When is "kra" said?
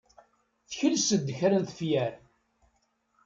1.37-1.57